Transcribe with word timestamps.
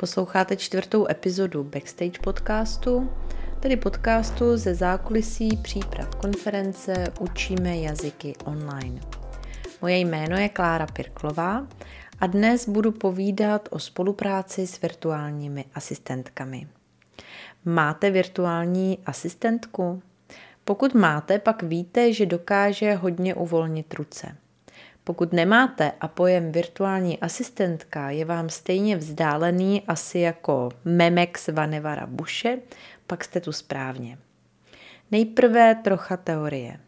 Posloucháte 0.00 0.56
čtvrtou 0.56 1.06
epizodu 1.10 1.64
Backstage 1.64 2.18
podcastu, 2.22 3.10
tedy 3.60 3.76
podcastu 3.76 4.56
ze 4.56 4.74
zákulisí 4.74 5.56
příprav 5.56 6.14
konference 6.14 7.04
Učíme 7.20 7.76
jazyky 7.76 8.34
online. 8.44 9.00
Moje 9.82 9.98
jméno 9.98 10.36
je 10.36 10.48
Klára 10.48 10.86
Pirklová 10.86 11.66
a 12.20 12.26
dnes 12.26 12.68
budu 12.68 12.92
povídat 12.92 13.68
o 13.72 13.78
spolupráci 13.78 14.66
s 14.66 14.80
virtuálními 14.80 15.64
asistentkami. 15.74 16.68
Máte 17.64 18.10
virtuální 18.10 18.98
asistentku? 19.06 20.02
Pokud 20.64 20.94
máte, 20.94 21.38
pak 21.38 21.62
víte, 21.62 22.12
že 22.12 22.26
dokáže 22.26 22.94
hodně 22.94 23.34
uvolnit 23.34 23.94
ruce– 23.94 24.36
pokud 25.08 25.32
nemáte 25.32 25.92
a 26.00 26.08
pojem 26.08 26.52
virtuální 26.52 27.18
asistentka 27.18 28.10
je 28.10 28.24
vám 28.24 28.48
stejně 28.48 28.96
vzdálený 28.96 29.82
asi 29.88 30.18
jako 30.18 30.68
Memex 30.84 31.48
Vanevara 31.48 32.06
Buše, 32.06 32.58
pak 33.06 33.24
jste 33.24 33.40
tu 33.40 33.52
správně. 33.52 34.18
Nejprve 35.10 35.74
trocha 35.74 36.16
teorie. 36.16 36.80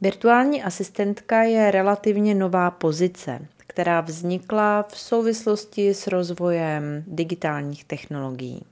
Virtuální 0.00 0.62
asistentka 0.62 1.42
je 1.42 1.70
relativně 1.70 2.34
nová 2.34 2.70
pozice, 2.70 3.38
která 3.56 4.00
vznikla 4.00 4.82
v 4.82 4.98
souvislosti 4.98 5.94
s 5.94 6.06
rozvojem 6.06 7.04
digitálních 7.06 7.84
technologií. 7.84 8.62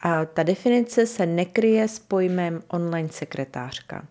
A 0.00 0.24
ta 0.24 0.42
definice 0.42 1.06
se 1.06 1.26
nekryje 1.26 1.88
s 1.88 1.98
pojmem 1.98 2.62
online 2.68 3.08
sekretářka. 3.08 4.04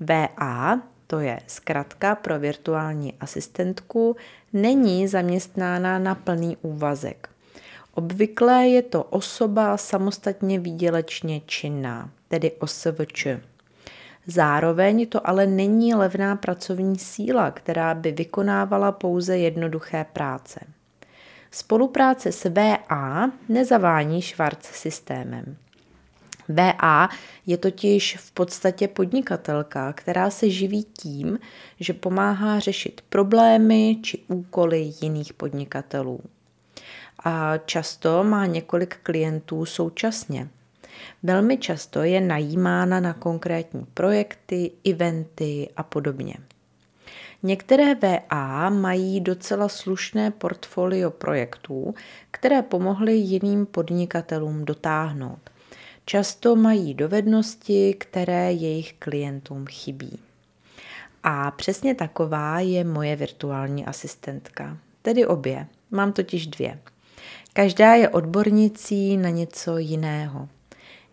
VA 0.00 0.80
to 1.06 1.20
je 1.20 1.40
zkratka 1.46 2.14
pro 2.14 2.38
virtuální 2.38 3.14
asistentku, 3.20 4.16
není 4.52 5.08
zaměstnána 5.08 5.98
na 5.98 6.14
plný 6.14 6.56
úvazek. 6.62 7.28
Obvykle 7.94 8.66
je 8.66 8.82
to 8.82 9.02
osoba 9.02 9.76
samostatně 9.76 10.58
výdělečně 10.58 11.40
činná, 11.46 12.10
tedy 12.28 12.52
OSVČ. 12.52 13.26
Zároveň 14.26 15.06
to 15.06 15.28
ale 15.28 15.46
není 15.46 15.94
levná 15.94 16.36
pracovní 16.36 16.98
síla, 16.98 17.50
která 17.50 17.94
by 17.94 18.12
vykonávala 18.12 18.92
pouze 18.92 19.38
jednoduché 19.38 20.06
práce. 20.12 20.60
Spolupráce 21.50 22.32
s 22.32 22.50
VA 22.50 23.30
nezavání 23.48 24.22
Schwarz 24.22 24.62
systémem. 24.62 25.56
VA 26.48 27.08
je 27.46 27.56
totiž 27.56 28.16
v 28.16 28.32
podstatě 28.32 28.88
podnikatelka, 28.88 29.92
která 29.92 30.30
se 30.30 30.50
živí 30.50 30.84
tím, 30.84 31.38
že 31.80 31.92
pomáhá 31.92 32.58
řešit 32.58 33.00
problémy 33.08 33.98
či 34.02 34.18
úkoly 34.28 34.92
jiných 35.02 35.32
podnikatelů. 35.32 36.20
A 37.24 37.58
často 37.58 38.24
má 38.24 38.46
několik 38.46 38.96
klientů 39.02 39.64
současně. 39.64 40.48
Velmi 41.22 41.58
často 41.58 42.02
je 42.02 42.20
najímána 42.20 43.00
na 43.00 43.12
konkrétní 43.12 43.86
projekty, 43.94 44.70
eventy 44.90 45.68
a 45.76 45.82
podobně. 45.82 46.34
Některé 47.42 47.94
VA 47.94 48.70
mají 48.70 49.20
docela 49.20 49.68
slušné 49.68 50.30
portfolio 50.30 51.10
projektů, 51.10 51.94
které 52.30 52.62
pomohly 52.62 53.12
jiným 53.12 53.66
podnikatelům 53.66 54.64
dotáhnout. 54.64 55.50
Často 56.08 56.56
mají 56.56 56.94
dovednosti, 56.94 57.94
které 57.98 58.52
jejich 58.52 58.92
klientům 58.92 59.66
chybí. 59.66 60.18
A 61.22 61.50
přesně 61.50 61.94
taková 61.94 62.60
je 62.60 62.84
moje 62.84 63.16
virtuální 63.16 63.86
asistentka. 63.86 64.78
Tedy 65.02 65.26
obě. 65.26 65.66
Mám 65.90 66.12
totiž 66.12 66.46
dvě. 66.46 66.78
Každá 67.52 67.94
je 67.94 68.08
odbornicí 68.08 69.16
na 69.16 69.28
něco 69.28 69.78
jiného. 69.78 70.48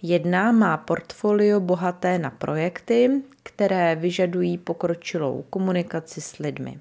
Jedna 0.02 0.52
má 0.52 0.78
portfolio 0.78 1.60
bohaté 1.60 2.20
na 2.20 2.30
projekty, 2.30 3.22
které 3.44 3.96
vyžadují 3.96 4.58
pokročilou 4.58 5.46
komunikaci 5.50 6.22
s 6.22 6.38
lidmi. 6.38 6.80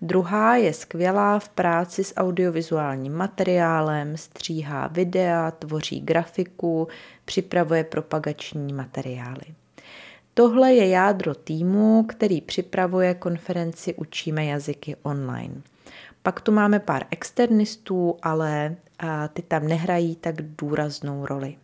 Druhá 0.00 0.56
je 0.56 0.72
skvělá 0.72 1.38
v 1.38 1.48
práci 1.48 2.04
s 2.04 2.16
audiovizuálním 2.16 3.12
materiálem, 3.12 4.16
stříhá 4.16 4.86
videa, 4.86 5.50
tvoří 5.50 6.00
grafiku, 6.00 6.88
připravuje 7.24 7.84
propagační 7.84 8.72
materiály. 8.72 9.54
Tohle 10.34 10.72
je 10.74 10.88
jádro 10.88 11.34
týmu, 11.34 12.02
který 12.08 12.40
připravuje 12.40 13.14
konferenci 13.14 13.94
Učíme 13.94 14.44
jazyky 14.44 14.96
online. 15.02 15.54
Pak 16.22 16.40
tu 16.40 16.52
máme 16.52 16.80
pár 16.80 17.06
externistů, 17.10 18.16
ale 18.22 18.76
ty 19.32 19.42
tam 19.42 19.68
nehrají 19.68 20.16
tak 20.16 20.34
důraznou 20.42 21.26
roli. 21.26 21.56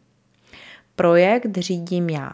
Projekt 0.96 1.58
řídím 1.58 2.10
já. 2.10 2.32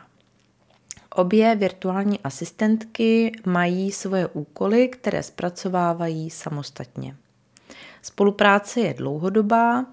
Obě 1.14 1.56
virtuální 1.56 2.20
asistentky 2.20 3.32
mají 3.46 3.92
svoje 3.92 4.26
úkoly, 4.26 4.88
které 4.88 5.22
zpracovávají 5.22 6.30
samostatně. 6.30 7.16
Spolupráce 8.02 8.80
je 8.80 8.94
dlouhodobá 8.94 9.86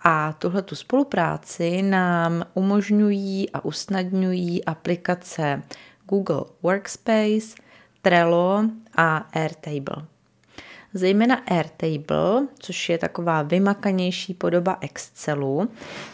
a 0.00 0.32
tuhletu 0.32 0.74
spolupráci 0.74 1.82
nám 1.82 2.44
umožňují 2.54 3.50
a 3.50 3.64
usnadňují 3.64 4.64
aplikace 4.64 5.62
Google 6.08 6.44
Workspace, 6.62 7.54
Trello 8.02 8.64
a 8.96 9.16
Airtable. 9.16 10.06
Zejména 10.94 11.34
Airtable, 11.34 12.46
což 12.58 12.88
je 12.88 12.98
taková 12.98 13.42
vymakanější 13.42 14.34
podoba 14.34 14.78
Excelu, 14.80 15.68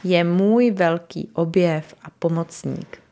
je 0.05 0.25
můj 0.25 0.71
velký 0.71 1.31
objev 1.34 1.95
a 2.03 2.06
pomocník. 2.19 3.06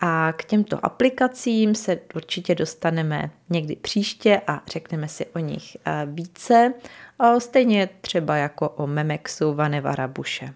A 0.00 0.32
k 0.36 0.44
těmto 0.44 0.86
aplikacím 0.86 1.74
se 1.74 1.98
určitě 2.14 2.54
dostaneme 2.54 3.30
někdy 3.50 3.76
příště 3.76 4.40
a 4.46 4.62
řekneme 4.66 5.08
si 5.08 5.26
o 5.26 5.38
nich 5.38 5.76
eh, 5.84 6.06
více, 6.06 6.74
stejně 7.38 7.88
třeba 8.00 8.36
jako 8.36 8.68
o 8.68 8.86
Memexu 8.86 9.54
Vanevara 9.54 10.08
Buše. 10.08 10.54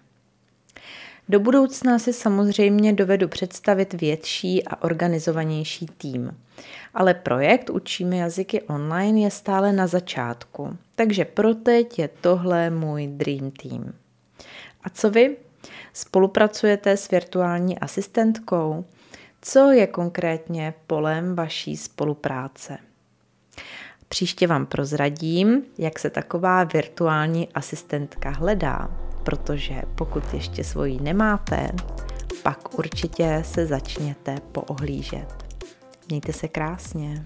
Do 1.29 1.39
budoucna 1.39 1.99
si 1.99 2.13
samozřejmě 2.13 2.93
dovedu 2.93 3.27
představit 3.27 3.93
větší 3.93 4.67
a 4.67 4.83
organizovanější 4.83 5.85
tým. 5.97 6.37
Ale 6.93 7.13
projekt 7.13 7.69
Učíme 7.69 8.17
jazyky 8.17 8.61
online 8.61 9.19
je 9.19 9.31
stále 9.31 9.73
na 9.73 9.87
začátku, 9.87 10.77
takže 10.95 11.25
pro 11.25 11.53
teď 11.53 11.99
je 11.99 12.09
tohle 12.21 12.69
můj 12.69 13.07
dream 13.07 13.51
team. 13.51 13.93
A 14.83 14.89
co 14.89 15.09
vy? 15.09 15.37
Spolupracujete 15.93 16.97
s 16.97 17.09
virtuální 17.11 17.79
asistentkou? 17.79 18.85
Co 19.47 19.71
je 19.71 19.87
konkrétně 19.87 20.73
polem 20.87 21.35
vaší 21.35 21.77
spolupráce? 21.77 22.77
Příště 24.07 24.47
vám 24.47 24.65
prozradím, 24.65 25.63
jak 25.77 25.99
se 25.99 26.09
taková 26.09 26.63
virtuální 26.63 27.49
asistentka 27.53 28.29
hledá, 28.29 28.89
protože 29.23 29.81
pokud 29.95 30.33
ještě 30.33 30.63
svoji 30.63 30.99
nemáte, 31.01 31.71
pak 32.43 32.79
určitě 32.79 33.43
se 33.45 33.65
začněte 33.65 34.37
poohlížet. 34.51 35.45
Mějte 36.09 36.33
se 36.33 36.47
krásně. 36.47 37.23